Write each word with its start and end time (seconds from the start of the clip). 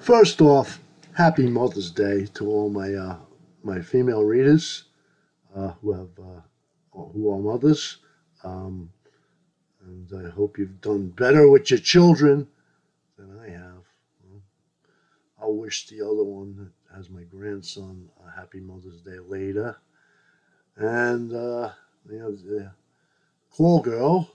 First 0.00 0.40
off, 0.40 0.80
happy 1.12 1.46
Mother's 1.46 1.90
Day 1.90 2.24
to 2.32 2.48
all 2.48 2.70
my 2.70 2.94
uh, 2.94 3.16
my 3.62 3.82
female 3.82 4.24
readers 4.24 4.84
uh, 5.54 5.72
who 5.82 5.92
have 5.92 6.08
uh, 6.18 6.40
who 6.90 7.30
are 7.30 7.38
mothers, 7.38 7.98
um, 8.42 8.90
and 9.84 10.26
I 10.26 10.30
hope 10.30 10.56
you've 10.56 10.80
done 10.80 11.08
better 11.08 11.50
with 11.50 11.70
your 11.70 11.80
children 11.80 12.48
than 13.18 13.38
I 13.40 13.50
have. 13.50 13.84
I'll 15.38 15.56
wish 15.56 15.86
the 15.88 16.00
other 16.00 16.24
one 16.24 16.56
that 16.56 16.96
has 16.96 17.10
my 17.10 17.24
grandson 17.24 18.08
a 18.26 18.30
happy 18.30 18.60
Mother's 18.60 19.02
Day 19.02 19.18
later, 19.18 19.76
and 20.76 21.30
uh, 21.30 21.72
you 22.10 22.18
know 22.18 22.32
the 22.32 22.72
call 23.50 23.82
girl 23.82 24.30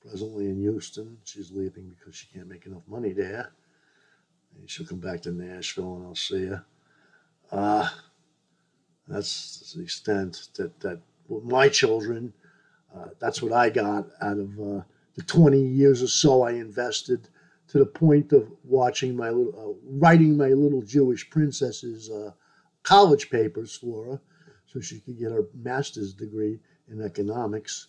presently 0.00 0.46
in 0.46 0.58
Houston. 0.58 1.18
She's 1.22 1.52
leaving 1.52 1.94
because 1.96 2.16
she 2.16 2.26
can't 2.34 2.48
make 2.48 2.66
enough 2.66 2.82
money 2.88 3.12
there. 3.12 3.52
She'll 4.66 4.86
come 4.86 4.98
back 4.98 5.22
to 5.22 5.32
Nashville 5.32 5.96
and 5.96 6.06
I'll 6.06 6.14
see 6.14 6.46
her. 6.46 6.64
Uh, 7.50 7.88
that's 9.08 9.74
the 9.76 9.82
extent 9.82 10.48
that, 10.56 10.78
that 10.80 11.00
my 11.28 11.68
children, 11.68 12.32
uh, 12.94 13.08
that's 13.18 13.42
what 13.42 13.52
I 13.52 13.70
got 13.70 14.06
out 14.20 14.38
of 14.38 14.60
uh, 14.60 14.82
the 15.16 15.22
20 15.26 15.60
years 15.60 16.02
or 16.02 16.08
so 16.08 16.42
I 16.42 16.52
invested 16.52 17.28
to 17.68 17.78
the 17.78 17.86
point 17.86 18.32
of 18.32 18.50
watching 18.64 19.16
my 19.16 19.30
little, 19.30 19.54
uh, 19.56 19.88
writing 19.98 20.36
my 20.36 20.48
little 20.48 20.82
Jewish 20.82 21.28
princess's 21.30 22.10
uh, 22.10 22.32
college 22.82 23.30
papers 23.30 23.76
for 23.76 24.04
her 24.06 24.20
so 24.66 24.80
she 24.80 25.00
could 25.00 25.18
get 25.18 25.32
her 25.32 25.46
master's 25.54 26.14
degree 26.14 26.60
in 26.88 27.00
economics 27.02 27.88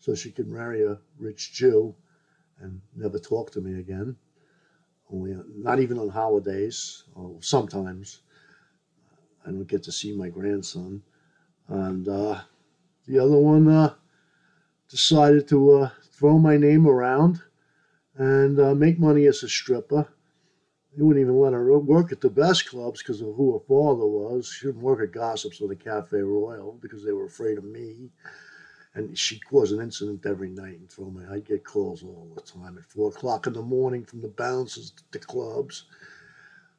so 0.00 0.14
she 0.14 0.30
could 0.30 0.48
marry 0.48 0.82
a 0.82 0.98
rich 1.18 1.52
Jew 1.52 1.94
and 2.60 2.80
never 2.94 3.18
talk 3.18 3.50
to 3.52 3.60
me 3.60 3.78
again. 3.80 4.16
Not 5.14 5.80
even 5.80 5.98
on 5.98 6.08
holidays, 6.08 7.04
or 7.14 7.36
sometimes. 7.40 8.20
I 9.46 9.50
don't 9.50 9.68
get 9.68 9.82
to 9.84 9.92
see 9.92 10.12
my 10.12 10.28
grandson. 10.28 11.02
And 11.68 12.08
uh, 12.08 12.40
the 13.06 13.18
other 13.18 13.36
one 13.36 13.68
uh, 13.68 13.94
decided 14.88 15.48
to 15.48 15.72
uh, 15.72 15.90
throw 16.12 16.38
my 16.38 16.56
name 16.56 16.86
around 16.86 17.42
and 18.16 18.58
uh, 18.58 18.74
make 18.74 18.98
money 18.98 19.26
as 19.26 19.42
a 19.42 19.48
stripper. 19.48 20.08
They 20.96 21.02
wouldn't 21.02 21.22
even 21.22 21.40
let 21.40 21.52
her 21.52 21.78
work 21.78 22.12
at 22.12 22.20
the 22.20 22.30
best 22.30 22.68
clubs 22.68 23.02
because 23.02 23.20
of 23.20 23.34
who 23.34 23.52
her 23.54 23.64
father 23.66 24.06
was. 24.06 24.48
She 24.48 24.66
didn't 24.66 24.82
work 24.82 25.00
at 25.00 25.12
Gossips 25.12 25.60
or 25.60 25.68
the 25.68 25.76
Cafe 25.76 26.16
Royal 26.18 26.78
because 26.80 27.04
they 27.04 27.12
were 27.12 27.26
afraid 27.26 27.58
of 27.58 27.64
me 27.64 28.10
and 28.94 29.18
she'd 29.18 29.44
cause 29.44 29.72
an 29.72 29.80
incident 29.80 30.24
every 30.24 30.50
night 30.50 30.78
and 30.78 30.90
throw 30.90 31.10
me. 31.10 31.24
I'd 31.30 31.46
get 31.46 31.64
calls 31.64 32.02
all 32.02 32.30
the 32.34 32.40
time 32.40 32.78
at 32.78 32.84
four 32.84 33.08
o'clock 33.08 33.46
in 33.46 33.52
the 33.52 33.62
morning 33.62 34.04
from 34.04 34.20
the 34.20 34.28
bouncers 34.28 34.90
to 34.90 35.02
the 35.12 35.18
clubs. 35.18 35.86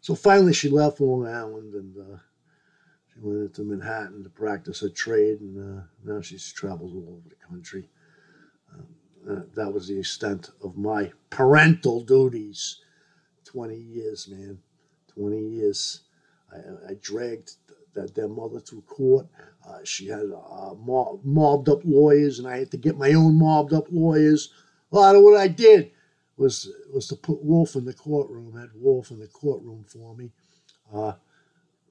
So 0.01 0.15
finally, 0.15 0.53
she 0.53 0.69
left 0.69 1.01
Long 1.01 1.27
Island 1.27 1.73
and 1.73 1.97
uh, 1.97 2.17
she 3.13 3.19
went 3.19 3.41
into 3.41 3.63
Manhattan 3.63 4.23
to 4.23 4.29
practice 4.29 4.81
her 4.81 4.89
trade, 4.89 5.39
and 5.39 5.79
uh, 5.79 5.83
now 6.03 6.21
she's 6.21 6.51
travels 6.51 6.93
all 6.93 7.17
over 7.17 7.29
the 7.29 7.47
country. 7.47 7.89
Um, 8.73 8.85
uh, 9.29 9.41
that 9.55 9.73
was 9.73 9.87
the 9.87 9.97
extent 9.97 10.51
of 10.63 10.77
my 10.77 11.11
parental 11.29 12.01
duties. 12.01 12.81
Twenty 13.45 13.77
years, 13.77 14.27
man, 14.27 14.59
twenty 15.07 15.39
years. 15.39 16.01
I, 16.51 16.91
I 16.91 16.93
dragged 17.01 17.55
that 17.95 18.13
their 18.13 18.27
mother 18.27 18.59
to 18.59 18.81
court. 18.81 19.27
Uh, 19.67 19.79
she 19.83 20.07
had 20.07 20.25
uh, 20.31 20.73
mob, 20.75 21.21
mobbed 21.23 21.69
up 21.69 21.81
lawyers, 21.83 22.39
and 22.39 22.47
I 22.47 22.59
had 22.59 22.71
to 22.71 22.77
get 22.77 22.97
my 22.97 23.13
own 23.13 23.39
mobbed 23.39 23.73
up 23.73 23.87
lawyers. 23.89 24.53
A 24.91 24.95
lot 24.95 25.15
of 25.15 25.23
what 25.23 25.37
I 25.37 25.47
did 25.47 25.91
was 26.37 26.71
was 26.93 27.07
to 27.07 27.15
put 27.15 27.43
Wolf 27.43 27.75
in 27.75 27.85
the 27.85 27.93
courtroom. 27.93 28.57
Had 28.57 28.69
Wolf 28.75 29.11
in 29.11 29.19
the 29.19 29.27
courtroom 29.27 29.83
for 29.87 30.15
me, 30.15 30.31
uh, 30.93 31.13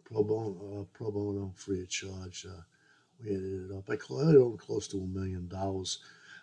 pro 0.05 0.23
bono, 0.23 0.81
uh, 0.81 0.85
pro 0.93 1.11
bono, 1.11 1.53
free 1.57 1.83
of 1.83 1.89
charge. 1.89 2.47
Uh, 2.49 2.63
we 3.23 3.31
ended 3.31 3.77
up. 3.77 3.91
I 3.91 3.97
owned 4.15 4.59
close 4.59 4.87
to 4.89 4.99
a 4.99 5.07
million 5.07 5.49
dollars. 5.49 5.99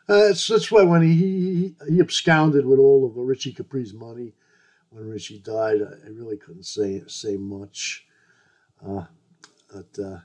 Uh, 0.09 0.27
that's, 0.27 0.47
that's 0.47 0.71
why 0.71 0.83
when 0.83 1.01
he, 1.01 1.15
he 1.15 1.75
he 1.87 1.99
absconded 2.01 2.65
with 2.65 2.79
all 2.79 3.05
of 3.05 3.15
Richie 3.15 3.53
Capri's 3.53 3.93
money, 3.93 4.33
when 4.89 5.07
Richie 5.07 5.39
died, 5.39 5.81
I 5.81 6.09
really 6.09 6.37
couldn't 6.37 6.65
say 6.65 7.03
say 7.07 7.37
much. 7.37 8.05
Uh, 8.85 9.05
but 9.71 10.03
uh, 10.03 10.19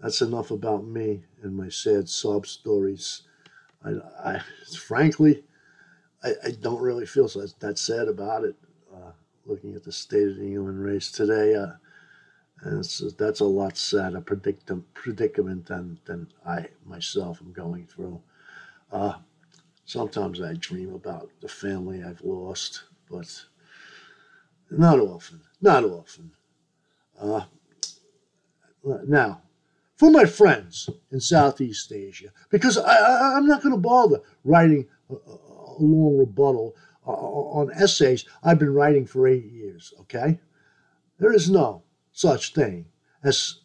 that's 0.00 0.22
enough 0.22 0.50
about 0.50 0.84
me 0.84 1.24
and 1.42 1.56
my 1.56 1.68
sad 1.68 2.08
sob 2.08 2.46
stories. 2.46 3.22
I, 3.84 3.94
I 4.24 4.42
frankly, 4.76 5.42
I, 6.22 6.32
I, 6.44 6.50
don't 6.50 6.80
really 6.80 7.06
feel 7.06 7.28
so 7.28 7.46
that 7.46 7.78
sad 7.78 8.08
about 8.08 8.44
it. 8.44 8.56
Uh, 8.94 9.12
looking 9.46 9.74
at 9.74 9.84
the 9.84 9.92
state 9.92 10.28
of 10.28 10.36
the 10.36 10.46
human 10.46 10.78
race 10.78 11.10
today, 11.10 11.54
uh, 11.54 11.72
and 12.62 12.84
that's 13.18 13.40
a 13.40 13.44
lot 13.44 13.76
sadder 13.76 14.20
predicament 14.20 15.66
than 15.66 15.98
than 16.04 16.28
I 16.46 16.68
myself 16.84 17.40
am 17.40 17.52
going 17.52 17.86
through. 17.86 18.20
Uh, 18.92 19.14
sometimes 19.86 20.42
I 20.42 20.54
dream 20.54 20.94
about 20.94 21.30
the 21.40 21.48
family 21.48 22.02
I've 22.02 22.22
lost, 22.22 22.84
but 23.10 23.44
not 24.70 25.00
often. 25.00 25.40
Not 25.60 25.84
often. 25.84 26.32
Uh, 28.88 28.98
now, 29.06 29.42
for 29.96 30.10
my 30.10 30.24
friends 30.24 30.88
in 31.10 31.20
Southeast 31.20 31.92
Asia, 31.92 32.28
because 32.48 32.78
I, 32.78 33.36
am 33.36 33.46
not 33.46 33.62
going 33.62 33.74
to 33.74 33.80
bother 33.80 34.20
writing 34.44 34.86
a, 35.10 35.14
a 35.14 35.76
long 35.78 36.18
rebuttal 36.18 36.74
uh, 37.06 37.10
on 37.10 37.70
essays 37.74 38.24
I've 38.42 38.58
been 38.58 38.72
writing 38.72 39.06
for 39.06 39.26
eight 39.28 39.44
years, 39.44 39.92
okay? 40.00 40.40
There 41.18 41.32
is 41.32 41.50
no 41.50 41.82
such 42.12 42.54
thing 42.54 42.86
as 43.22 43.60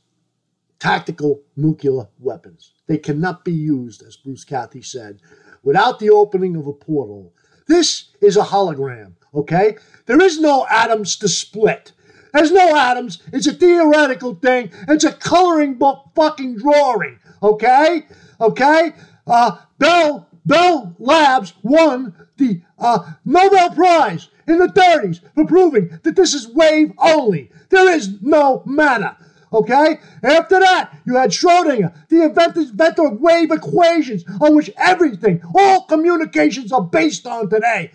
tactical 0.80 1.42
nuclear 1.56 2.08
weapons. 2.20 2.74
They 2.88 2.97
cannot 2.97 3.46
be 3.46 3.53
used, 3.53 4.03
as 4.03 4.18
Bruce 4.18 4.44
Cathie 4.44 4.82
said, 4.82 5.20
without 5.64 6.00
the 6.00 6.09
opening 6.09 6.56
of 6.56 6.68
a 6.68 6.74
portal. 6.74 7.34
This 7.68 8.09
is 8.22 8.38
a 8.38 8.44
hologram, 8.44 9.14
okay? 9.34 9.78
There 10.06 10.22
is 10.22 10.40
no 10.40 10.68
atoms 10.70 11.16
to 11.18 11.28
split. 11.28 11.94
There's 12.35 12.51
no 12.51 12.75
atoms. 12.75 13.23
It's 13.31 13.47
a 13.47 13.53
theoretical 13.53 14.35
thing. 14.35 14.69
It's 14.90 15.06
a 15.06 15.13
coloring 15.13 15.75
book 15.75 16.09
fucking 16.16 16.57
drawing. 16.57 17.18
Okay? 17.41 18.06
Okay? 18.41 18.91
Uh, 19.25 19.57
Bell, 19.79 20.28
Bell 20.46 20.94
Labs 21.00 21.53
won 21.63 22.13
the 22.35 22.62
uh, 22.78 23.13
Nobel 23.23 23.69
Prize 23.69 24.28
in 24.47 24.57
the 24.57 24.68
30s 24.68 25.22
for 25.34 25.46
proving 25.46 25.97
that 26.03 26.18
this 26.18 26.34
is 26.34 26.50
wave 26.50 26.91
only. 26.97 27.51
There 27.69 27.90
is 27.96 28.22
no 28.22 28.63
matter. 28.66 29.16
Okay? 29.53 30.00
After 30.22 30.59
that, 30.59 30.94
you 31.06 31.16
had 31.16 31.31
Schrodinger, 31.31 31.94
the 32.09 32.23
inventor 32.23 33.07
of 33.07 33.22
wave 33.22 33.52
equations 33.52 34.25
on 34.41 34.57
which 34.57 34.69
everything, 34.75 35.41
all 35.56 35.85
communications 35.85 36.73
are 36.73 36.84
based 36.84 37.25
on 37.25 37.50
today. 37.50 37.91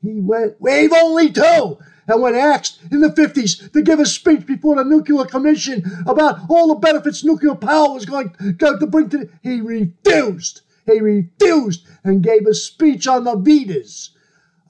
He 0.00 0.14
went 0.14 0.58
wave 0.62 0.94
only 0.94 1.30
too 1.30 1.76
and 2.08 2.20
when 2.20 2.34
asked 2.34 2.80
in 2.90 3.00
the 3.00 3.08
50s 3.08 3.72
to 3.72 3.82
give 3.82 4.00
a 4.00 4.06
speech 4.06 4.46
before 4.46 4.76
the 4.76 4.84
Nuclear 4.84 5.24
Commission 5.24 5.84
about 6.06 6.40
all 6.48 6.68
the 6.68 6.74
benefits 6.74 7.24
nuclear 7.24 7.54
power 7.54 7.92
was 7.92 8.04
going 8.04 8.34
to 8.58 8.86
bring 8.86 9.08
to 9.10 9.18
the, 9.18 9.30
he 9.42 9.60
refused. 9.60 10.62
He 10.86 11.00
refused 11.00 11.86
and 12.02 12.22
gave 12.22 12.46
a 12.46 12.54
speech 12.54 13.06
on 13.06 13.24
the 13.24 13.36
Vedas. 13.36 14.10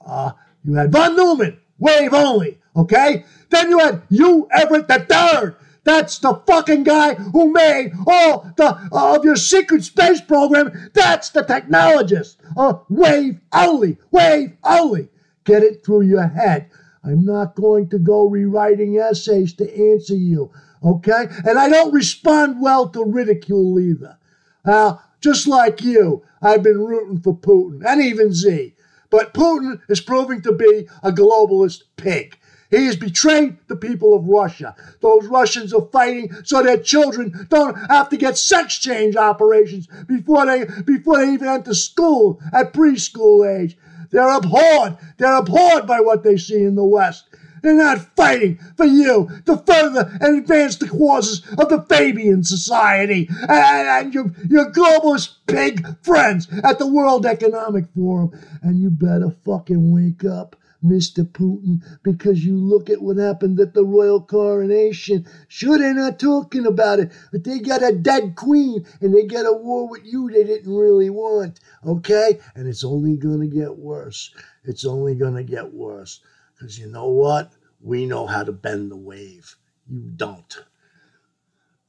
Uh, 0.05 0.33
you 0.63 0.75
had 0.75 0.91
von 0.91 1.15
Neumann, 1.15 1.59
wave 1.79 2.13
only, 2.13 2.59
okay? 2.75 3.25
Then 3.49 3.69
you 3.69 3.79
had 3.79 4.03
Hugh 4.09 4.47
Everett 4.51 4.89
III. 4.89 5.55
That's 5.83 6.19
the 6.19 6.41
fucking 6.47 6.83
guy 6.83 7.15
who 7.15 7.51
made 7.51 7.91
all 8.07 8.49
the 8.55 8.67
uh, 8.91 9.15
of 9.15 9.25
your 9.25 9.35
secret 9.35 9.83
space 9.83 10.21
program. 10.21 10.91
That's 10.93 11.29
the 11.29 11.43
technologist. 11.43 12.37
Uh, 12.55 12.75
wave 12.89 13.41
only, 13.51 13.97
wave 14.11 14.55
only. 14.63 15.09
Get 15.43 15.63
it 15.63 15.83
through 15.85 16.03
your 16.03 16.27
head. 16.27 16.69
I'm 17.03 17.25
not 17.25 17.55
going 17.55 17.89
to 17.89 17.99
go 17.99 18.27
rewriting 18.27 18.97
essays 18.97 19.53
to 19.55 19.91
answer 19.91 20.15
you, 20.15 20.51
okay? 20.83 21.27
And 21.45 21.59
I 21.59 21.69
don't 21.69 21.93
respond 21.93 22.61
well 22.61 22.87
to 22.89 23.03
ridicule 23.03 23.79
either. 23.79 24.17
Uh, 24.65 24.97
just 25.19 25.47
like 25.47 25.81
you, 25.81 26.23
I've 26.41 26.63
been 26.63 26.79
rooting 26.79 27.19
for 27.19 27.37
Putin 27.37 27.81
and 27.85 28.01
even 28.01 28.33
Z. 28.33 28.73
But 29.09 29.33
Putin 29.33 29.81
is 29.89 30.01
proving 30.01 30.41
to 30.41 30.51
be 30.53 30.87
a 31.03 31.11
globalist 31.11 31.83
pig. 31.97 32.37
He 32.71 32.87
has 32.87 32.95
betrayed 32.95 33.57
the 33.67 33.75
people 33.75 34.15
of 34.15 34.25
Russia. 34.25 34.75
Those 35.01 35.27
Russians 35.27 35.73
are 35.73 35.87
fighting 35.91 36.33
so 36.43 36.63
their 36.63 36.79
children 36.79 37.45
don't 37.49 37.75
have 37.91 38.09
to 38.09 38.17
get 38.17 38.35
sex 38.35 38.79
change 38.79 39.15
operations 39.15 39.87
before 40.07 40.47
they 40.47 40.65
before 40.83 41.17
they 41.17 41.33
even 41.33 41.47
enter 41.47 41.75
school 41.75 42.41
at 42.51 42.73
preschool 42.73 43.45
age. 43.47 43.77
They're 44.13 44.37
abhorred. 44.37 44.97
They're 45.17 45.37
abhorred 45.37 45.87
by 45.87 45.99
what 45.99 46.23
they 46.23 46.37
see 46.37 46.63
in 46.63 46.75
the 46.75 46.85
West. 46.85 47.25
They're 47.63 47.73
not 47.73 48.15
fighting 48.15 48.59
for 48.77 48.85
you 48.85 49.29
to 49.45 49.57
further 49.57 50.17
and 50.21 50.37
advance 50.37 50.75
the 50.75 50.87
causes 50.87 51.41
of 51.57 51.69
the 51.69 51.81
Fabian 51.89 52.43
Society 52.43 53.27
and, 53.29 53.87
and 53.87 54.13
your, 54.13 54.31
your 54.49 54.71
globalist 54.71 55.37
pig 55.47 55.83
friends 56.03 56.47
at 56.63 56.77
the 56.77 56.85
World 56.85 57.25
Economic 57.25 57.85
Forum. 57.95 58.31
And 58.61 58.79
you 58.79 58.91
better 58.91 59.35
fucking 59.45 59.91
wake 59.91 60.23
up 60.25 60.57
Mr. 60.83 61.23
Putin, 61.23 61.81
because 62.03 62.43
you 62.45 62.57
look 62.57 62.89
at 62.89 63.01
what 63.01 63.17
happened 63.17 63.59
at 63.59 63.73
the 63.73 63.85
royal 63.85 64.21
coronation. 64.21 65.25
Sure, 65.47 65.77
they're 65.77 65.93
not 65.93 66.19
talking 66.19 66.65
about 66.65 66.99
it, 66.99 67.11
but 67.31 67.43
they 67.43 67.59
got 67.59 67.83
a 67.83 67.91
dead 67.91 68.35
queen 68.35 68.85
and 69.01 69.13
they 69.13 69.23
got 69.25 69.45
a 69.45 69.53
war 69.53 69.87
with 69.87 70.03
you 70.05 70.29
they 70.29 70.43
didn't 70.43 70.73
really 70.75 71.09
want, 71.09 71.59
okay? 71.85 72.39
And 72.55 72.67
it's 72.67 72.83
only 72.83 73.17
going 73.17 73.39
to 73.39 73.47
get 73.47 73.77
worse. 73.77 74.33
It's 74.63 74.85
only 74.85 75.15
going 75.15 75.35
to 75.35 75.43
get 75.43 75.73
worse. 75.73 76.19
Because 76.53 76.77
you 76.79 76.87
know 76.87 77.07
what? 77.07 77.51
We 77.81 78.05
know 78.05 78.27
how 78.27 78.43
to 78.43 78.51
bend 78.51 78.91
the 78.91 78.97
wave. 78.97 79.55
You 79.87 80.01
don't. 80.15 80.63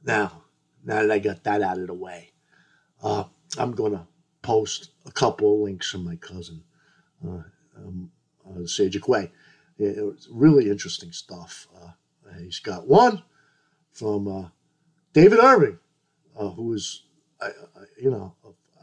Now, 0.05 0.43
now 0.85 1.01
that 1.03 1.11
I 1.11 1.19
got 1.19 1.45
that 1.45 1.63
out 1.63 1.79
of 1.79 1.87
the 1.87 1.95
way, 1.95 2.33
uh, 3.03 3.25
I'm 3.59 3.73
going 3.73 3.93
to 3.93 4.07
post 4.43 4.91
a 5.07 5.13
couple 5.13 5.55
of 5.55 5.61
links 5.61 5.91
from 5.91 6.05
my 6.05 6.17
cousin, 6.17 6.63
uh, 7.27 7.43
um, 7.77 8.11
uh, 8.49 8.67
Sage 8.67 8.97
of 8.97 9.03
Quay. 9.03 9.31
It, 9.79 9.99
it, 9.99 10.05
was 10.05 10.29
really 10.31 10.71
interesting 10.71 11.13
stuff. 11.13 11.67
Uh, 11.77 11.91
he's 12.39 12.61
got 12.61 12.87
one 12.87 13.23
from 13.93 14.29
uh, 14.29 14.49
David 15.13 15.39
Irving, 15.41 15.79
uh, 16.39 16.51
who 16.51 16.73
is, 16.73 17.05
I, 17.41 17.47
I, 17.47 17.51
you 18.01 18.11
know, 18.11 18.35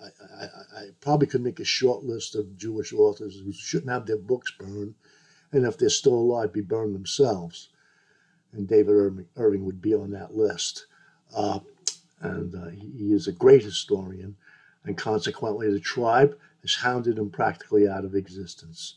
I, 0.02 0.44
I, 0.44 0.84
probably 1.00 1.28
could 1.28 1.44
make 1.44 1.60
a 1.60 1.66
short 1.66 2.04
list 2.04 2.36
of 2.36 2.58
Jewish 2.58 2.92
authors 2.94 3.40
who 3.40 3.54
shouldn't 3.54 3.92
have 3.92 4.06
their 4.06 4.18
books 4.18 4.52
burned, 4.52 4.96
and 5.52 5.66
if 5.66 5.78
they're 5.78 5.90
still 5.90 6.13
alive, 6.13 6.54
be 6.54 6.62
burned 6.62 6.96
themselves. 6.96 7.69
And 8.54 8.68
David 8.68 8.92
Irving, 8.92 9.28
Irving 9.38 9.66
would 9.66 9.81
be 9.81 9.94
on 9.94 10.12
that 10.12 10.36
list. 10.36 10.88
Uh, 11.34 11.60
and 12.19 12.54
uh, 12.56 12.69
he, 12.69 12.92
he 12.98 13.13
is 13.13 13.28
a 13.28 13.31
great 13.31 13.63
historian 13.63 14.36
and 14.84 14.98
consequently 14.98 15.69
the 15.69 15.80
tribe 15.80 16.38
has 16.62 16.75
hounded 16.75 17.18
him 17.18 17.30
practically 17.30 17.88
out 17.88 18.06
of 18.06 18.16
existence. 18.16 18.96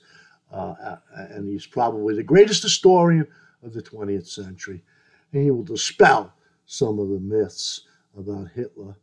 Uh, 0.52 0.96
and 1.14 1.48
he's 1.48 1.66
probably 1.66 2.14
the 2.14 2.22
greatest 2.22 2.62
historian 2.62 3.26
of 3.62 3.72
the 3.72 3.82
20th 3.82 4.28
century. 4.28 4.82
And 5.32 5.42
he 5.42 5.50
will 5.50 5.64
dispel 5.64 6.32
some 6.66 6.98
of 6.98 7.08
the 7.08 7.18
myths 7.18 7.82
about 8.16 8.50
Hitler 8.54 8.96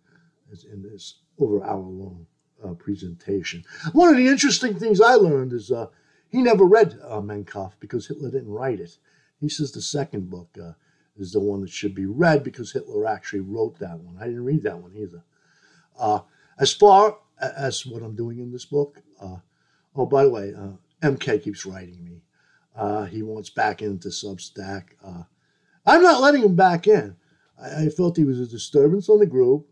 in 0.72 0.82
this 0.82 1.16
over 1.40 1.64
hour 1.64 1.80
long 1.80 2.26
uh, 2.64 2.74
presentation. 2.74 3.64
One 3.94 4.10
of 4.10 4.18
the 4.18 4.28
interesting 4.28 4.78
things 4.78 5.02
I 5.02 5.16
learned 5.16 5.54
is 5.54 5.72
uh, 5.72 5.88
he 6.30 6.42
never 6.42 6.66
read 6.66 7.00
uh, 7.04 7.22
because 7.80 8.08
Hitler 8.08 8.32
didn't 8.32 8.52
write 8.52 8.80
it. 8.80 8.98
He 9.40 9.50
says 9.50 9.72
the 9.72 9.82
second 9.82 10.30
book 10.30 10.50
uh, 10.62 10.74
is 11.18 11.32
the 11.34 11.40
one 11.40 11.62
that 11.62 11.70
should 11.70 11.96
be 11.96 12.06
read 12.06 12.44
because 12.44 12.72
Hitler 12.72 13.08
actually 13.08 13.42
wrote 13.42 13.80
that 13.80 14.00
one. 14.00 14.18
I 14.20 14.26
didn't 14.26 14.46
read 14.46 14.64
that 14.64 14.78
one 14.78 14.94
either. 14.96 15.24
Uh, 15.98 16.22
as 16.60 16.74
far 16.74 17.18
as 17.40 17.86
what 17.86 18.04
I'm 18.04 18.16
doing 18.16 18.40
in 18.40 18.52
this 18.52 18.66
book, 18.66 19.02
uh, 19.20 19.38
oh, 19.96 20.06
by 20.06 20.24
the 20.24 20.30
way, 20.30 20.54
uh, 20.54 20.74
MK 21.02 21.44
keeps 21.44 21.66
writing 21.66 22.04
me. 22.04 22.22
Uh, 22.76 23.06
he 23.06 23.22
wants 23.22 23.50
back 23.50 23.82
into 23.82 24.10
Substack. 24.10 24.84
Uh, 25.04 25.24
I'm 25.86 26.02
not 26.02 26.22
letting 26.22 26.44
him 26.44 26.56
back 26.56 26.88
in. 26.88 27.16
I, 27.62 27.86
I, 27.86 27.90
felt 27.90 28.18
he 28.18 28.24
was 28.24 28.40
a 28.40 28.48
disturbance 28.48 29.10
on 29.10 29.20
the 29.20 29.26
group. 29.26 29.68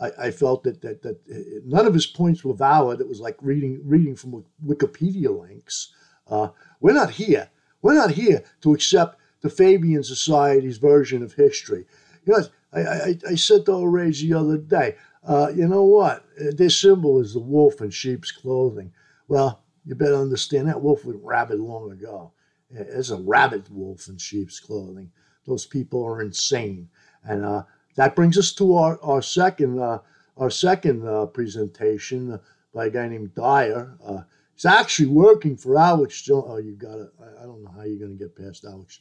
I, 0.00 0.10
I, 0.26 0.30
felt 0.30 0.62
that, 0.64 0.80
that 0.82 1.02
that 1.02 1.62
none 1.64 1.86
of 1.86 1.94
his 1.94 2.06
points 2.06 2.44
were 2.44 2.54
valid. 2.54 3.00
It 3.00 3.08
was 3.08 3.20
like 3.20 3.36
reading 3.40 3.80
reading 3.84 4.14
from 4.14 4.44
Wikipedia 4.64 5.36
links. 5.36 5.92
Uh, 6.28 6.48
we're 6.80 6.92
not 6.92 7.10
here. 7.10 7.48
We're 7.82 7.94
not 7.94 8.12
here 8.12 8.42
to 8.62 8.72
accept 8.72 9.20
the 9.40 9.50
Fabian 9.50 10.02
Society's 10.02 10.78
version 10.78 11.22
of 11.22 11.34
history. 11.34 11.84
You 12.24 12.32
know, 12.32 12.44
I, 12.72 12.80
I, 12.80 13.18
I 13.30 13.34
said 13.34 13.66
to 13.66 13.86
Rage 13.86 14.22
the 14.22 14.34
other 14.34 14.56
day, 14.56 14.96
uh, 15.26 15.50
you 15.54 15.68
know 15.68 15.84
what? 15.84 16.24
Their 16.36 16.70
symbol 16.70 17.20
is 17.20 17.34
the 17.34 17.40
wolf 17.40 17.80
in 17.80 17.90
sheep's 17.90 18.32
clothing. 18.32 18.92
Well, 19.28 19.63
you 19.84 19.94
better 19.94 20.16
understand 20.16 20.68
that 20.68 20.80
wolf 20.80 21.04
went 21.04 21.20
rabid 21.22 21.60
long 21.60 21.92
ago. 21.92 22.32
It's 22.70 23.10
a 23.10 23.16
rabid 23.16 23.68
wolf 23.70 24.08
in 24.08 24.18
sheep's 24.18 24.58
clothing. 24.60 25.10
Those 25.46 25.66
people 25.66 26.04
are 26.04 26.22
insane. 26.22 26.88
And 27.22 27.44
uh, 27.44 27.64
that 27.96 28.16
brings 28.16 28.38
us 28.38 28.52
to 28.54 28.76
our, 28.76 28.98
our 29.02 29.22
second 29.22 29.78
uh, 29.78 29.98
our 30.36 30.50
second 30.50 31.06
uh, 31.06 31.26
presentation 31.26 32.40
by 32.74 32.86
a 32.86 32.90
guy 32.90 33.08
named 33.08 33.34
Dyer. 33.34 33.96
Uh, 34.04 34.22
he's 34.54 34.64
actually 34.64 35.06
working 35.06 35.56
for 35.56 35.78
Alex 35.78 36.22
Jones. 36.22 36.46
Oh, 36.48 36.56
you 36.56 36.72
got 36.72 36.98
it. 36.98 37.10
I 37.40 37.44
don't 37.44 37.62
know 37.62 37.70
how 37.70 37.84
you're 37.84 37.98
going 38.00 38.18
to 38.18 38.24
get 38.24 38.36
past 38.36 38.64
Alex. 38.64 38.98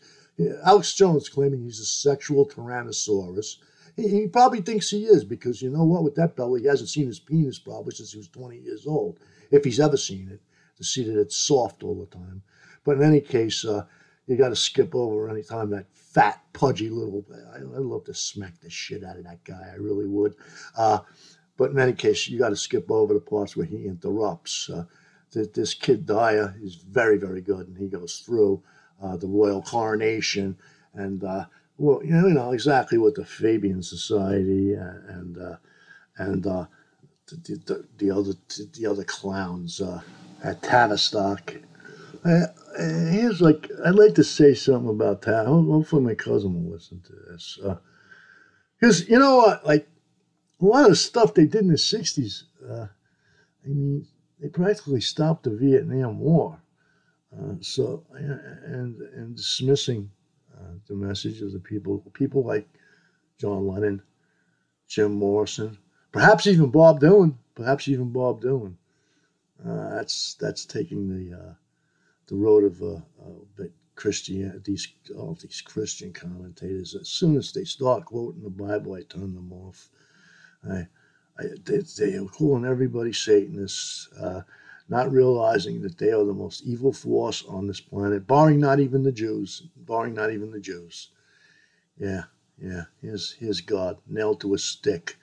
Alex 0.63 0.93
Jones 0.93 1.29
claiming 1.29 1.63
he's 1.63 1.79
a 1.79 1.85
sexual 1.85 2.47
tyrannosaurus 2.47 3.55
he, 3.95 4.07
he, 4.07 4.27
probably 4.27 4.61
thinks 4.61 4.89
he 4.89 5.05
is 5.05 5.23
because 5.23 5.61
you 5.61 5.69
know 5.69 5.83
what? 5.83 6.03
With 6.03 6.15
that 6.15 6.35
belly, 6.35 6.61
he 6.61 6.67
hasn't 6.67 6.89
seen 6.89 7.07
his 7.07 7.19
penis 7.19 7.59
probably 7.59 7.93
since 7.93 8.11
he 8.11 8.17
was 8.17 8.27
20 8.29 8.57
years 8.57 8.87
old, 8.87 9.19
if 9.51 9.63
he's 9.63 9.79
ever 9.79 9.97
seen 9.97 10.29
it, 10.29 10.41
to 10.83 10.89
see 10.89 11.03
that 11.03 11.19
it's 11.19 11.35
soft 11.35 11.83
all 11.83 11.95
the 11.95 12.15
time. 12.15 12.41
But 12.83 12.97
in 12.97 13.03
any 13.03 13.21
case, 13.21 13.65
uh, 13.65 13.85
you 14.27 14.35
got 14.35 14.49
to 14.49 14.55
skip 14.55 14.93
over 14.95 15.29
any 15.29 15.43
time 15.43 15.69
that 15.71 15.87
fat, 15.93 16.41
pudgy 16.53 16.89
little. 16.89 17.25
I, 17.53 17.59
I 17.59 17.79
love 17.79 18.05
to 18.05 18.13
smack 18.13 18.59
the 18.61 18.69
shit 18.69 19.03
out 19.03 19.17
of 19.17 19.23
that 19.23 19.43
guy. 19.43 19.71
I 19.71 19.77
really 19.77 20.07
would. 20.07 20.35
Uh, 20.77 20.99
but 21.57 21.71
in 21.71 21.79
any 21.79 21.93
case, 21.93 22.27
you 22.27 22.39
got 22.39 22.49
to 22.49 22.55
skip 22.55 22.89
over 22.89 23.13
the 23.13 23.19
parts 23.19 23.55
where 23.55 23.65
he 23.65 23.85
interrupts. 23.85 24.69
Uh, 24.69 24.85
this 25.31 25.73
kid 25.73 26.05
Dyer 26.05 26.55
is 26.61 26.75
very, 26.75 27.17
very 27.17 27.41
good, 27.41 27.67
and 27.67 27.77
he 27.77 27.87
goes 27.87 28.19
through 28.19 28.61
uh, 29.01 29.17
the 29.17 29.27
royal 29.27 29.61
coronation 29.61 30.55
and 30.93 31.23
uh, 31.23 31.45
well, 31.77 32.03
you 32.03 32.11
know, 32.11 32.27
you 32.27 32.33
know 32.33 32.51
exactly 32.51 32.97
what 32.97 33.15
the 33.15 33.25
Fabian 33.25 33.81
Society 33.81 34.73
and 34.73 35.37
uh, 35.37 35.57
and 36.17 36.45
uh, 36.45 36.65
the, 37.27 37.55
the, 37.65 37.87
the, 37.97 38.11
other 38.11 38.33
the 38.73 38.85
other 38.85 39.03
clowns 39.03 39.81
at 40.43 40.61
Tavistock. 40.61 41.55
Uh, 42.25 42.47
here's 42.77 43.41
like 43.41 43.69
I'd 43.85 43.95
like 43.95 44.15
to 44.15 44.23
say 44.23 44.53
something 44.53 44.89
about 44.89 45.21
that. 45.23 45.47
Hopefully, 45.47 46.03
my 46.03 46.15
cousin 46.15 46.53
will 46.53 46.73
listen 46.73 47.01
to 47.01 47.13
this. 47.31 47.59
Because 48.79 49.01
uh, 49.01 49.05
you 49.07 49.19
know 49.19 49.37
what, 49.37 49.65
like 49.65 49.87
a 50.61 50.65
lot 50.65 50.89
of 50.89 50.97
stuff 50.97 51.33
they 51.33 51.45
did 51.45 51.61
in 51.61 51.67
the 51.67 51.75
'60s. 51.75 52.43
Uh, 52.69 52.87
I 53.65 53.67
mean, 53.67 54.07
they 54.39 54.49
practically 54.49 55.01
stopped 55.01 55.43
the 55.43 55.51
Vietnam 55.51 56.19
War. 56.19 56.59
Uh, 57.35 57.55
so 57.61 58.03
and 58.13 59.01
and 59.01 59.35
dismissing 59.35 60.11
uh, 60.55 60.73
the 60.87 60.95
message 60.95 61.41
of 61.41 61.51
the 61.51 61.59
people, 61.59 61.99
people 62.13 62.45
like 62.45 62.67
John 63.39 63.67
Lennon, 63.67 64.01
Jim 64.87 65.13
Morrison, 65.13 65.77
perhaps 66.11 66.45
even 66.47 66.69
Bob 66.69 66.99
Dylan, 66.99 67.35
perhaps 67.55 67.87
even 67.87 68.11
Bob 68.11 68.41
Dylan. 68.41 68.75
Uh, 69.65 69.89
that's 69.95 70.35
that's 70.35 70.65
taking 70.65 71.07
the 71.07 71.37
uh, 71.37 71.53
the 72.27 72.35
road 72.35 72.63
of 72.63 72.81
uh, 72.81 73.01
uh 73.21 73.65
Christian 73.95 74.61
these 74.65 74.87
all 75.15 75.37
these 75.41 75.61
Christian 75.61 76.11
commentators. 76.11 76.95
As 76.95 77.09
soon 77.09 77.37
as 77.37 77.51
they 77.51 77.63
start 77.63 78.05
quoting 78.05 78.43
the 78.43 78.49
Bible, 78.49 78.93
I 78.93 79.03
turn 79.03 79.35
them 79.35 79.51
off. 79.53 79.89
I, 80.69 80.87
I 81.39 81.43
they, 81.65 81.83
they 81.97 82.15
are 82.15 82.25
calling 82.25 82.65
everybody 82.65 83.13
Satanists. 83.13 84.09
Uh, 84.19 84.41
not 84.89 85.11
realizing 85.11 85.81
that 85.81 85.97
they 85.97 86.11
are 86.11 86.25
the 86.25 86.33
most 86.33 86.61
evil 86.63 86.91
force 86.91 87.43
on 87.47 87.67
this 87.67 87.79
planet, 87.79 88.27
barring 88.27 88.59
not 88.59 88.79
even 88.79 89.03
the 89.03 89.11
Jews, 89.11 89.63
barring 89.75 90.13
not 90.13 90.31
even 90.31 90.51
the 90.51 90.59
Jews. 90.59 91.09
Yeah, 91.97 92.23
yeah, 92.57 92.83
here's, 93.01 93.33
here's 93.33 93.61
God 93.61 93.97
nailed 94.07 94.41
to 94.41 94.53
a 94.53 94.57
stick. 94.57 95.17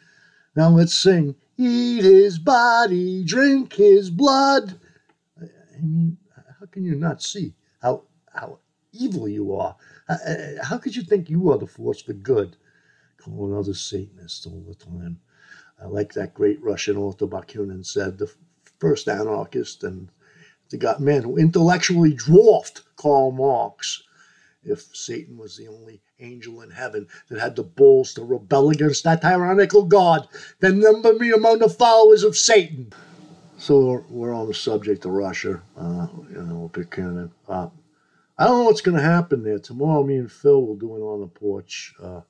Now 0.57 0.71
let's 0.71 0.95
sing, 0.95 1.37
Eat 1.63 2.05
his 2.05 2.39
body, 2.39 3.23
drink 3.23 3.75
his 3.75 4.09
blood. 4.09 4.81
I 5.39 5.83
mean, 5.83 6.17
how 6.59 6.65
can 6.65 6.85
you 6.85 6.95
not 6.95 7.23
see 7.23 7.53
how, 7.83 8.05
how 8.33 8.61
evil 8.93 9.29
you 9.29 9.55
are? 9.55 9.77
How 10.63 10.79
could 10.79 10.97
you 10.97 11.03
think 11.03 11.29
you 11.29 11.51
are 11.53 11.59
the 11.59 11.67
force 11.67 12.01
for 12.01 12.15
good? 12.15 12.57
Calling 13.19 13.55
others 13.55 13.79
Satanists 13.79 14.47
all 14.47 14.65
the 14.67 14.75
time. 14.75 15.21
I 15.79 15.85
like 15.85 16.15
that 16.15 16.33
great 16.33 16.63
Russian 16.63 16.97
author 16.97 17.27
Bakunin 17.27 17.85
said, 17.85 18.17
the 18.17 18.33
first 18.79 19.07
anarchist 19.07 19.85
and 19.85 20.09
the 20.71 20.97
man 20.99 21.25
who 21.25 21.37
intellectually 21.37 22.15
dwarfed 22.15 22.85
Karl 22.97 23.33
Marx. 23.33 24.03
If 24.63 24.95
Satan 24.95 25.39
was 25.39 25.57
the 25.57 25.69
only 25.69 26.03
angel 26.19 26.61
in 26.61 26.71
heaven 26.71 27.09
that 27.29 27.41
had 27.41 27.57
the 27.57 27.63
balls 27.63 28.15
to 28.15 28.25
rebel 28.25 28.71
against 28.71 29.05
that 29.05 29.23
tyrannical 29.23 29.85
God, 29.85 30.29
then 30.61 30.81
number 30.81 31.15
me 31.15 31.31
among 31.33 31.61
the 31.61 31.69
followers 31.69 32.25
of 32.25 32.37
Satan. 32.37 32.93
So 33.57 34.05
we're 34.09 34.35
on 34.35 34.49
the 34.49 34.55
subject 34.55 35.05
of 35.05 35.13
Russia, 35.13 35.63
uh, 35.77 36.09
you 36.31 36.43
know, 36.43 36.71
Buchanan. 36.73 37.33
Uh, 37.49 37.69
I 38.39 38.45
don't 38.45 38.59
know 38.59 38.65
what's 38.65 38.81
going 38.81 38.97
to 38.97 39.03
happen 39.03 39.43
there. 39.43 39.59
Tomorrow, 39.59 40.03
me 40.03 40.17
and 40.17 40.33
Phil 40.33 40.65
will 40.65 40.77
do 40.77 40.97
it 40.97 41.01
on 41.01 41.21
the 41.21 41.27
porch. 41.27 41.95
Uh, 42.03 42.23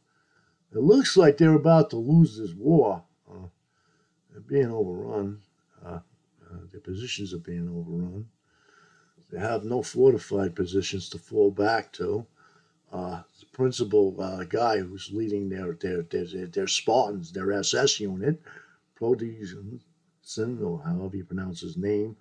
it 0.73 0.79
looks 0.79 1.17
like 1.17 1.37
they're 1.37 1.55
about 1.55 1.91
to 1.91 1.97
lose 1.97 2.37
this 2.37 2.53
war. 2.53 3.05
Uh, 3.31 3.47
they're 4.31 4.41
being 4.41 4.71
overrun. 4.71 5.41
Uh, 5.85 6.01
uh, 6.51 6.59
their 6.73 6.81
positions 6.81 7.33
are 7.33 7.39
being 7.39 7.69
overrun. 7.69 8.27
They 9.31 9.39
have 9.39 9.65
no 9.65 9.83
fortified 9.83 10.57
positions 10.57 11.09
to 11.11 11.19
fall 11.19 11.51
back 11.51 11.93
to. 11.95 12.27
Uh, 12.93 13.23
the 13.39 13.47
principal 13.53 14.21
uh, 14.21 14.45
guy 14.45 14.79
who's 14.79 15.11
leading 15.13 15.49
their, 15.49 15.73
their, 15.75 16.03
their, 16.03 16.47
their 16.47 16.67
Spartans, 16.67 17.31
their 17.33 17.53
SS 17.53 18.01
unit, 18.01 18.43
Prodigen, 18.99 19.81
or 20.61 20.83
however 20.83 21.17
you 21.17 21.25
pronounce 21.25 21.61
his 21.61 21.77
name, 21.77 22.17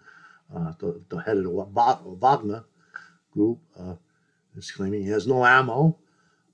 uh, 0.55 0.73
the, 0.79 1.01
the 1.09 1.17
head 1.17 1.37
of 1.37 1.43
the 1.43 2.15
Wagner, 2.19 2.63
group 3.31 3.59
uh, 3.79 3.95
is 4.55 4.71
claiming 4.71 5.03
he 5.03 5.09
has 5.09 5.27
no 5.27 5.45
ammo 5.45 5.95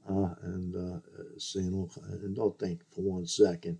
uh, 0.10 0.30
and 0.44 0.76
uh, 0.76 1.00
saying, 1.38 1.74
all, 1.74 1.90
and 2.12 2.36
don't 2.36 2.58
think 2.60 2.82
for 2.92 3.02
one 3.02 3.26
second 3.26 3.78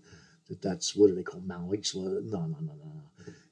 that 0.48 0.62
that's 0.62 0.94
what 0.96 1.08
do 1.08 1.14
they 1.14 1.22
call 1.22 1.40
malice? 1.40 1.94
No, 1.94 2.02
no, 2.02 2.38
no, 2.38 2.56
no, 2.60 2.72
no. 2.72 3.02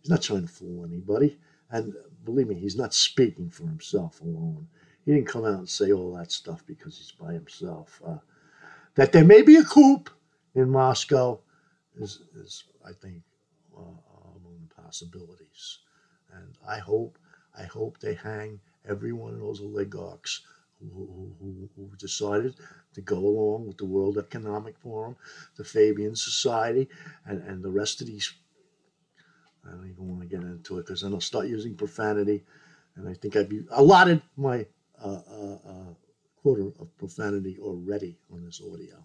He's 0.01 0.11
not 0.11 0.23
trying 0.23 0.47
to 0.47 0.53
fool 0.53 0.85
anybody. 0.85 1.39
And 1.71 1.95
believe 2.25 2.49
me, 2.49 2.55
he's 2.55 2.77
not 2.77 2.95
speaking 2.95 3.51
for 3.51 3.65
himself 3.65 4.21
alone. 4.21 4.67
He 5.05 5.13
didn't 5.13 5.29
come 5.29 5.45
out 5.45 5.59
and 5.59 5.69
say 5.69 5.93
all 5.93 6.15
that 6.17 6.33
stuff 6.33 6.65
because 6.67 6.97
he's 6.97 7.13
by 7.13 7.33
himself. 7.33 8.01
Uh, 8.07 8.19
that 8.95 9.13
there 9.13 9.25
may 9.25 9.43
be 9.43 9.57
a 9.57 9.65
coup 9.65 10.03
in 10.55 10.71
Moscow 10.71 11.41
is, 11.99 12.21
is 12.37 12.65
I 12.85 12.93
think, 12.93 13.23
uh, 13.77 13.81
among 14.37 14.69
the 14.69 14.83
possibilities. 14.83 15.79
And 16.33 16.57
I 16.67 16.79
hope, 16.79 17.19
I 17.59 17.65
hope 17.65 17.99
they 17.99 18.15
hang 18.15 18.61
every 18.89 19.13
one 19.13 19.35
of 19.35 19.41
those 19.41 19.61
oligarchs 19.61 20.43
who, 20.81 21.33
who, 21.41 21.69
who 21.77 21.91
decided 21.99 22.55
to 22.95 23.01
go 23.01 23.17
along 23.19 23.67
with 23.67 23.79
the 23.79 23.85
World 23.85 24.19
Economic 24.19 24.79
Forum, 24.79 25.17
the 25.57 25.65
Fabian 25.65 26.17
Society, 26.17 26.89
and, 27.27 27.43
and 27.43 27.63
the 27.63 27.71
rest 27.71 28.01
of 28.01 28.07
these. 28.07 28.33
I 29.67 29.73
don't 29.73 29.89
even 29.89 30.09
want 30.09 30.23
to 30.23 30.29
get 30.29 30.45
into 30.45 30.79
it 30.79 30.87
because 30.87 31.03
then 31.03 31.13
I'll 31.13 31.21
start 31.21 31.47
using 31.49 31.75
profanity, 31.75 32.45
and 32.97 33.09
I 33.09 33.15
think 33.15 33.37
I've 33.37 33.53
allotted 33.71 34.23
my 34.37 34.67
uh, 35.03 35.21
uh, 35.31 35.59
uh, 35.67 35.95
quarter 36.43 36.69
of 36.81 36.97
profanity 36.99 37.59
already 37.61 38.19
on 38.33 38.45
this 38.45 38.61
audio. 38.61 39.05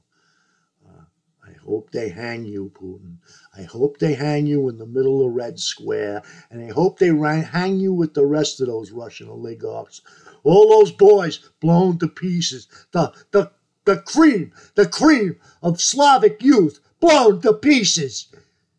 Uh, 0.88 1.04
I 1.48 1.54
hope 1.66 1.92
they 1.92 2.10
hang 2.10 2.46
you, 2.46 2.72
Putin. 2.76 3.18
I 3.58 3.64
hope 3.64 3.98
they 3.98 4.14
hang 4.14 4.46
you 4.46 4.70
in 4.70 4.78
the 4.78 4.86
middle 4.86 5.26
of 5.26 5.34
Red 5.34 5.60
Square, 5.60 6.24
and 6.52 6.64
I 6.64 6.74
hope 6.74 7.00
they 7.00 7.10
hang 7.10 7.80
you 7.80 7.94
with 7.94 8.14
the 8.14 8.26
rest 8.26 8.62
of 8.62 8.68
those 8.68 8.92
Russian 8.92 9.30
oligarchs 9.30 10.02
all 10.44 10.70
those 10.70 10.92
boys 10.92 11.40
blown 11.60 11.98
to 12.00 12.08
pieces. 12.08 12.68
The, 12.92 13.14
the, 13.32 13.52
the 13.86 13.98
cream, 13.98 14.54
the 14.76 14.88
cream 14.88 15.38
of 15.62 15.82
Slavic 15.82 16.42
youth 16.42 16.80
blown 17.00 17.42
to 17.42 17.54
pieces. 17.54 18.28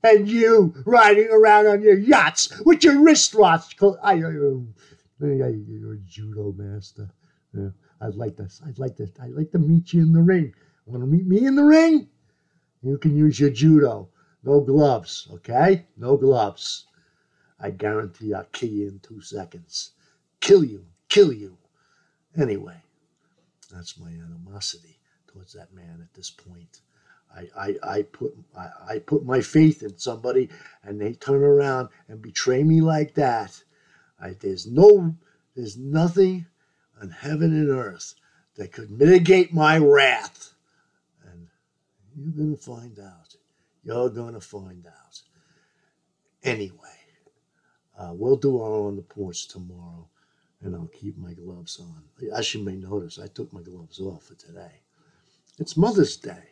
And 0.02 0.28
you 0.28 0.74
riding 0.86 1.28
around 1.30 1.66
on 1.66 1.82
your 1.82 1.98
yachts 1.98 2.58
with 2.64 2.82
your 2.84 3.02
wristwatch. 3.02 3.76
I, 4.02 4.14
you're 4.14 4.56
a 5.20 5.96
judo 6.06 6.52
master. 6.56 7.10
Yeah, 7.52 7.70
I'd 8.00 8.14
like 8.14 8.36
to. 8.36 8.48
I'd 8.66 8.78
like 8.78 8.96
to. 8.96 9.10
I'd 9.20 9.32
like 9.32 9.50
to 9.52 9.58
meet 9.58 9.92
you 9.92 10.02
in 10.02 10.12
the 10.12 10.22
ring. 10.22 10.54
Want 10.86 11.02
to 11.02 11.06
meet 11.06 11.26
me 11.26 11.46
in 11.46 11.54
the 11.54 11.64
ring? 11.64 12.08
You 12.82 12.96
can 12.98 13.16
use 13.16 13.38
your 13.38 13.50
judo. 13.50 14.08
No 14.42 14.60
gloves, 14.60 15.28
okay? 15.34 15.86
No 15.98 16.16
gloves. 16.16 16.86
I 17.60 17.70
guarantee 17.70 18.32
I'll 18.32 18.44
kill 18.44 18.70
you 18.70 18.88
in 18.88 19.00
two 19.00 19.20
seconds. 19.20 19.90
Kill 20.40 20.64
you 20.64 20.86
kill 21.10 21.32
you. 21.32 21.58
Anyway, 22.40 22.80
that's 23.70 23.98
my 23.98 24.08
animosity 24.08 24.98
towards 25.26 25.52
that 25.52 25.74
man 25.74 26.00
at 26.00 26.14
this 26.14 26.30
point. 26.30 26.80
I, 27.36 27.48
I, 27.56 27.76
I 27.82 28.02
put 28.02 28.34
I, 28.56 28.68
I 28.94 28.98
put 28.98 29.24
my 29.24 29.40
faith 29.40 29.82
in 29.82 29.98
somebody 29.98 30.48
and 30.82 31.00
they 31.00 31.12
turn 31.12 31.42
around 31.42 31.88
and 32.08 32.20
betray 32.20 32.62
me 32.64 32.80
like 32.80 33.14
that. 33.14 33.62
I, 34.20 34.36
there's 34.40 34.66
no 34.66 35.14
there's 35.54 35.76
nothing 35.76 36.46
on 37.00 37.10
heaven 37.10 37.52
and 37.52 37.70
earth 37.70 38.14
that 38.56 38.72
could 38.72 38.90
mitigate 38.90 39.52
my 39.52 39.78
wrath. 39.78 40.54
And 41.24 41.46
you're 42.16 42.44
gonna 42.44 42.56
find 42.56 42.98
out. 42.98 43.36
You're 43.84 44.10
gonna 44.10 44.40
find 44.40 44.86
out. 44.86 45.22
Anyway, 46.42 46.78
uh, 47.98 48.12
we'll 48.12 48.36
do 48.36 48.60
our 48.60 48.86
on 48.86 48.96
the 48.96 49.02
porch 49.02 49.48
tomorrow 49.48 50.08
and 50.62 50.74
I'll 50.74 50.88
keep 50.88 51.16
my 51.16 51.32
gloves 51.32 51.80
on. 51.80 52.02
As 52.34 52.54
you 52.54 52.62
may 52.62 52.76
notice, 52.76 53.18
I 53.18 53.28
took 53.28 53.52
my 53.52 53.62
gloves 53.62 54.00
off 54.00 54.24
for 54.24 54.34
today. 54.34 54.82
It's 55.58 55.76
Mother's 55.76 56.16
Day. 56.16 56.50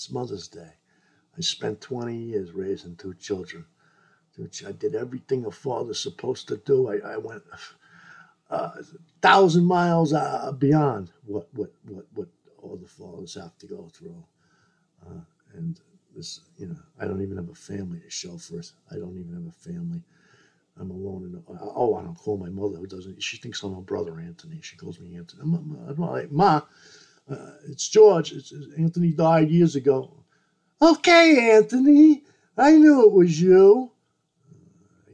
It's 0.00 0.10
Mother's 0.10 0.48
Day. 0.48 0.72
I 1.36 1.42
spent 1.42 1.82
20 1.82 2.16
years 2.16 2.52
raising 2.52 2.96
two 2.96 3.12
children. 3.12 3.66
I 4.66 4.72
did 4.72 4.94
everything 4.94 5.44
a 5.44 5.50
father's 5.50 6.00
supposed 6.00 6.48
to 6.48 6.56
do. 6.56 6.88
I, 6.88 7.16
I 7.16 7.16
went 7.18 7.42
a 8.48 8.54
uh, 8.54 8.82
thousand 9.20 9.66
miles 9.66 10.14
uh, 10.14 10.52
beyond 10.52 11.10
what, 11.26 11.48
what, 11.52 11.74
what, 11.86 12.06
what 12.14 12.28
all 12.62 12.78
the 12.78 12.88
fathers 12.88 13.34
have 13.34 13.58
to 13.58 13.66
go 13.66 13.90
through. 13.92 14.24
Uh, 15.06 15.20
and 15.52 15.78
this, 16.16 16.40
you 16.56 16.68
know, 16.68 16.78
I 16.98 17.04
don't 17.04 17.20
even 17.20 17.36
have 17.36 17.50
a 17.50 17.54
family 17.54 18.00
to 18.00 18.08
show 18.10 18.38
for 18.38 18.60
it. 18.60 18.72
I 18.90 18.94
don't 18.94 19.18
even 19.18 19.34
have 19.34 19.48
a 19.48 19.70
family. 19.70 20.00
I'm 20.80 20.90
alone. 20.90 21.24
And 21.24 21.58
oh, 21.60 21.96
I 21.96 22.02
don't 22.02 22.14
call 22.14 22.38
my 22.38 22.48
mother 22.48 22.78
who 22.78 22.86
doesn't. 22.86 23.22
She 23.22 23.36
thinks 23.36 23.62
I'm 23.62 23.74
her 23.74 23.82
brother 23.82 24.18
Anthony. 24.18 24.60
She 24.62 24.76
calls 24.76 24.98
me 24.98 25.14
Anthony. 25.16 25.42
I'm, 25.42 25.98
like, 25.98 26.32
Ma, 26.32 26.62
uh, 27.30 27.52
it's 27.68 27.88
George. 27.88 28.32
It's, 28.32 28.52
Anthony 28.78 29.12
died 29.12 29.50
years 29.50 29.76
ago. 29.76 30.24
Okay, 30.82 31.52
Anthony. 31.52 32.24
I 32.56 32.72
knew 32.72 33.06
it 33.06 33.12
was 33.12 33.40
you. 33.40 33.92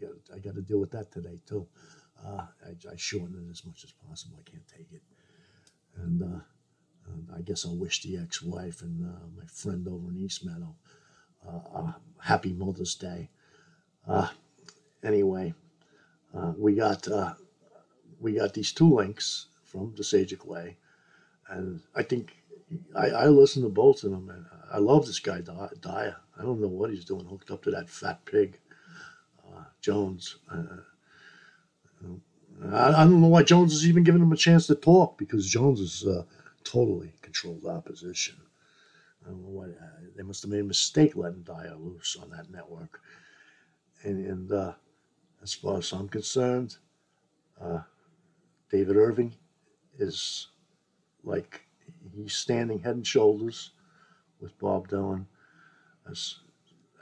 Uh, 0.02 0.06
I 0.34 0.38
got 0.38 0.54
to 0.54 0.62
deal 0.62 0.78
with 0.78 0.90
that 0.92 1.12
today 1.12 1.38
too. 1.46 1.66
Uh, 2.24 2.46
I, 2.64 2.92
I 2.92 2.96
shorten 2.96 3.46
it 3.46 3.50
as 3.50 3.64
much 3.64 3.84
as 3.84 3.92
possible. 3.92 4.38
I 4.40 4.50
can't 4.50 4.66
take 4.66 4.92
it. 4.92 5.02
And 5.96 6.22
uh, 6.22 7.36
I 7.36 7.40
guess 7.42 7.64
I'll 7.64 7.76
wish 7.76 8.02
the 8.02 8.18
ex-wife 8.18 8.82
and 8.82 9.04
uh, 9.04 9.26
my 9.36 9.44
friend 9.46 9.86
over 9.88 10.10
in 10.10 10.18
East 10.18 10.44
Meadow 10.44 10.74
uh, 11.48 11.92
happy 12.20 12.52
Mother's 12.52 12.94
Day 12.94 13.30
anyway, 15.04 15.54
we 16.56 16.74
got 16.74 17.06
we 18.20 18.34
got 18.34 18.54
these 18.54 18.72
two 18.72 18.94
links 18.94 19.46
from 19.64 19.94
the 19.96 20.04
Sage 20.04 20.32
of 20.32 20.40
Quay, 20.40 20.76
and 21.48 21.80
I 21.94 22.02
think 22.02 22.36
I, 22.94 23.08
I 23.08 23.26
listen 23.28 23.62
to 23.62 23.68
both 23.68 24.04
of 24.04 24.10
them, 24.10 24.30
and 24.30 24.44
I 24.72 24.78
love 24.78 25.06
this 25.06 25.20
guy 25.20 25.40
Dyer. 25.40 26.16
I 26.38 26.42
don't 26.42 26.60
know 26.60 26.68
what 26.68 26.90
he's 26.90 27.04
doing, 27.04 27.24
hooked 27.26 27.50
up 27.50 27.62
to 27.64 27.70
that 27.70 27.88
fat 27.88 28.24
pig, 28.24 28.58
uh, 29.44 29.64
Jones. 29.80 30.36
Uh, 30.50 30.64
I, 32.72 32.88
I, 32.88 33.04
don't 33.04 33.20
know 33.20 33.28
why 33.28 33.42
Jones 33.42 33.74
is 33.74 33.86
even 33.86 34.02
giving 34.02 34.22
him 34.22 34.32
a 34.32 34.36
chance 34.36 34.66
to 34.66 34.74
talk 34.74 35.18
because 35.18 35.46
Jones 35.48 35.80
is 35.80 36.06
uh, 36.06 36.24
totally 36.64 37.12
controlled 37.22 37.66
opposition. 37.66 38.36
I 39.24 39.30
don't 39.30 39.42
know 39.42 39.48
why 39.48 39.66
uh, 39.66 40.00
they 40.16 40.22
must 40.22 40.42
have 40.42 40.50
made 40.50 40.60
a 40.60 40.64
mistake 40.64 41.16
letting 41.16 41.42
Dyer 41.42 41.76
loose 41.78 42.16
on 42.20 42.30
that 42.30 42.50
network, 42.50 43.00
and, 44.02 44.26
and 44.26 44.52
uh, 44.52 44.72
as 45.42 45.54
far 45.54 45.78
as 45.78 45.92
I'm 45.92 46.08
concerned, 46.08 46.76
uh, 47.60 47.80
David 48.70 48.96
Irving 48.96 49.34
is 49.98 50.48
like 51.26 51.60
he's 52.14 52.34
standing 52.34 52.78
head 52.78 52.96
and 52.96 53.06
shoulders 53.06 53.72
with 54.40 54.58
Bob 54.58 54.88
Dylan 54.88 55.26
as 56.10 56.36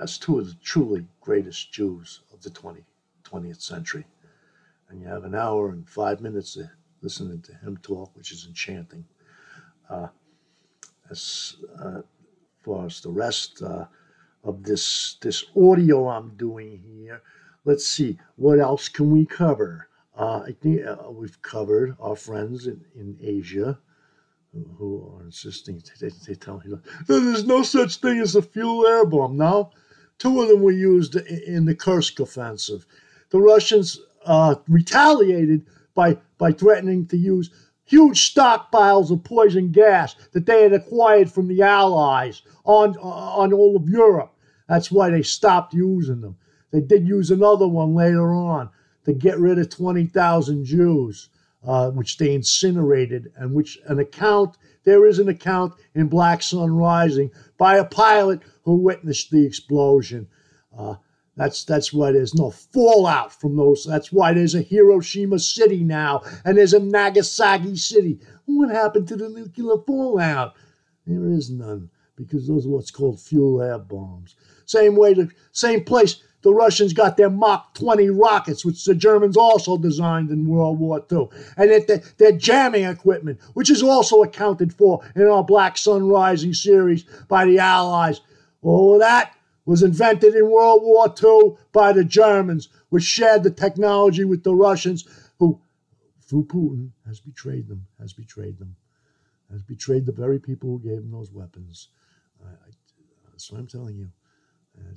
as 0.01 0.19
two 0.19 0.41
of 0.41 0.49
the 0.49 0.57
truly 0.63 1.07
greatest 1.21 1.73
Jews 1.73 2.23
of 2.33 2.43
the 2.43 2.51
20, 2.51 2.85
20th 3.23 3.63
century. 3.63 4.05
And 4.89 5.01
you 5.01 5.07
have 5.07 5.23
an 5.23 5.37
hour 5.37 5.71
and 5.71 5.89
five 5.89 6.21
minutes 6.21 6.59
listening 7.01 7.43
to 7.43 7.55
him 7.55 7.77
talk, 7.77 8.11
which 8.17 8.33
is 8.33 8.47
enchanting. 8.47 9.05
Uh, 9.89 10.09
as 11.11 11.57
uh, 11.79 12.01
far 12.63 12.87
as 12.87 13.01
the 13.01 13.11
rest 13.11 13.63
uh, 13.63 13.85
of 14.43 14.65
this 14.65 15.17
this 15.21 15.45
audio 15.57 16.09
I'm 16.09 16.31
doing 16.37 16.83
here, 16.85 17.23
let's 17.65 17.87
see, 17.87 18.19
what 18.37 18.59
else 18.59 18.89
can 18.89 19.11
we 19.11 19.27
cover? 19.27 19.89
Uh, 20.17 20.43
I 20.47 20.53
think 20.61 20.87
uh, 20.87 21.11
we've 21.11 21.41
covered 21.43 21.97
our 22.01 22.17
friends 22.17 22.67
in, 22.67 22.85
in 22.95 23.17
Asia 23.21 23.79
who 24.79 25.13
are 25.15 25.25
insisting, 25.25 25.83
they, 26.01 26.11
they 26.27 26.35
tell 26.35 26.63
me 26.65 26.77
there's 27.07 27.45
no 27.45 27.63
such 27.63 27.97
thing 27.97 28.21
as 28.21 28.37
a 28.37 28.43
fuel 28.43 28.87
air 28.87 29.05
bomb. 29.05 29.37
Now, 29.37 29.71
two 30.19 30.41
of 30.41 30.49
them 30.49 30.63
were 30.63 30.71
used 30.71 31.17
in 31.17 31.65
the 31.65 31.75
Kursk 31.75 32.21
offensive. 32.21 32.87
The 33.31 33.41
Russians 33.41 34.01
uh, 34.25 34.57
retaliated 34.69 35.67
by, 35.95 36.19
by 36.39 36.53
threatening 36.53 37.07
to 37.07 37.17
use 37.17 37.51
huge 37.85 38.35
stockpiles 38.35 39.11
of 39.11 39.25
poison 39.25 39.71
gas 39.71 40.15
that 40.33 40.47
they 40.47 40.63
had 40.63 40.73
acquired 40.73 41.31
from 41.31 41.49
the 41.49 41.63
Allies 41.63 42.43
on, 42.65 42.97
on 42.97 43.53
all 43.53 43.77
of 43.77 43.89
Europe. 43.89 44.33
That's 44.69 44.91
why 44.91 45.11
they 45.11 45.23
stopped 45.23 45.75
using 45.75 46.21
them. 46.21 46.37
They 46.71 46.81
did 46.81 47.07
use 47.07 47.31
another 47.31 47.69
one 47.69 47.95
later 47.95 48.33
on 48.35 48.71
to 49.05 49.13
get 49.13 49.39
rid 49.39 49.59
of 49.59 49.69
20,000 49.69 50.65
Jews, 50.65 51.29
uh, 51.67 51.91
which 51.91 52.19
they 52.19 52.35
incinerated, 52.35 53.33
and 53.37 53.55
which 53.55 53.79
an 53.87 53.99
account, 53.99 54.57
there 54.85 55.07
is 55.07 55.19
an 55.19 55.29
account 55.29 55.75
in 55.95 56.09
Black 56.09 56.43
Sun 56.43 56.71
Rising 56.77 57.31
by 57.57 57.77
a 57.79 57.85
pilot 57.85 58.41
who 58.63 58.77
witnessed 58.77 59.31
the 59.31 59.45
explosion. 59.47 60.29
Uh, 60.77 60.97
that's 61.37 61.65
that's 61.65 61.93
why 61.93 62.13
there's 62.13 62.35
no 62.35 62.51
fallout 62.51 63.33
from 63.33 63.57
those. 63.57 63.85
That's 63.85 64.13
why 64.13 64.33
there's 64.33 64.55
a 64.55 64.63
Hiroshima 64.63 65.39
city 65.39 65.83
now, 65.83 66.23
and 66.45 66.57
there's 66.57 66.75
a 66.75 66.81
Nagasaki 66.81 67.77
city. 67.77 68.21
What 68.45 68.71
happened 68.71 69.09
to 69.09 69.17
the 69.17 69.29
nuclear 69.29 69.79
fallout? 69.87 70.55
There 71.07 71.31
is 71.31 71.51
none 71.51 71.91
because 72.17 72.47
those 72.47 72.67
are 72.67 72.71
what's 72.71 72.91
called 72.91 73.21
fuel 73.21 73.61
air 73.61 73.79
bombs. 73.79 74.37
Same 74.67 74.97
way, 74.97 75.15
the 75.15 75.31
same 75.53 75.85
place 75.85 76.23
the 76.45 76.53
Russians 76.53 76.93
got 76.93 77.17
their 77.17 77.31
Mach 77.31 77.73
20 77.73 78.11
rockets, 78.11 78.65
which 78.67 78.85
the 78.85 78.95
Germans 78.95 79.37
also 79.37 79.79
designed 79.79 80.31
in 80.31 80.47
World 80.47 80.79
War 80.79 81.03
II, 81.11 81.29
and 81.57 81.71
that 81.71 82.19
their 82.19 82.33
jamming 82.33 82.85
equipment, 82.85 83.41
which 83.55 83.71
is 83.71 83.83
also 83.83 84.23
accounted 84.23 84.73
for 84.73 85.03
in 85.17 85.27
our 85.27 85.43
Black 85.43 85.79
Sun 85.79 86.07
Rising 86.07 86.53
series 86.53 87.05
by 87.29 87.47
the 87.47 87.59
Allies. 87.59 88.21
All 88.61 88.95
of 88.95 89.01
that 89.01 89.35
was 89.65 89.83
invented 89.83 90.35
in 90.35 90.51
World 90.51 90.83
War 90.83 91.13
II 91.23 91.57
by 91.73 91.95
the 91.95 92.05
Germans, 92.05 92.69
which 92.91 93.05
shared 93.05 93.43
the 93.43 93.51
technology 93.51 94.25
with 94.25 94.45
the 94.45 94.55
Russians, 94.55 95.09
who, 95.39 95.59
through 96.21 96.45
Putin, 96.45 96.91
has 97.07 97.21
betrayed 97.21 97.69
them, 97.69 97.87
has 97.99 98.13
betrayed 98.13 98.59
them, 98.59 98.77
has 99.51 99.63
betrayed 99.63 100.05
the 100.05 100.13
very 100.13 100.39
people 100.39 100.69
who 100.69 100.79
gave 100.87 100.99
them 100.99 101.11
those 101.11 101.33
weapons. 101.33 101.89
That's 103.45 103.53
what 103.53 103.61
I'm 103.61 103.67
telling 103.67 103.99
you. 103.99 104.09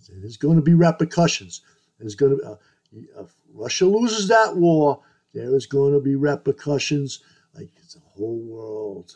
There's 0.09 0.37
going 0.37 0.55
to 0.55 0.61
be 0.61 0.73
repercussions. 0.73 1.61
There's 1.99 2.15
going 2.15 2.37
to 2.37 2.43
uh, 2.45 2.55
if 2.93 3.35
Russia 3.53 3.85
loses 3.85 4.29
that 4.29 4.55
war, 4.55 5.01
there 5.33 5.53
is 5.53 5.65
going 5.65 5.93
to 5.93 5.99
be 5.99 6.15
repercussions. 6.15 7.19
Like 7.53 7.69
it's 7.75 7.97
a 7.97 7.99
whole 7.99 8.39
world, 8.39 9.11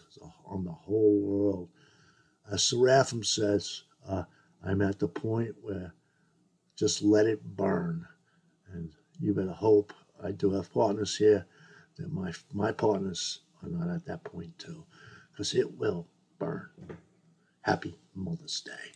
on 0.45 0.65
the 0.65 0.71
whole 0.71 1.21
world. 1.21 1.69
As 2.51 2.63
Seraphim 2.63 3.23
says, 3.23 3.83
uh, 4.05 4.23
I'm 4.65 4.81
at 4.81 4.99
the 4.99 5.07
point 5.07 5.55
where 5.61 5.93
just 6.75 7.01
let 7.01 7.25
it 7.25 7.55
burn. 7.55 8.05
And 8.73 8.91
you 9.19 9.33
better 9.33 9.53
hope 9.53 9.93
I 10.21 10.31
do 10.31 10.51
have 10.51 10.73
partners 10.73 11.15
here 11.15 11.45
that 11.97 12.11
my 12.11 12.33
my 12.51 12.73
partners 12.73 13.39
are 13.63 13.69
not 13.69 13.95
at 13.95 14.05
that 14.07 14.25
point 14.25 14.59
too, 14.59 14.83
because 15.31 15.53
it 15.55 15.77
will 15.77 16.07
burn. 16.37 16.69
Happy 17.61 17.97
Mother's 18.15 18.59
Day. 18.61 18.89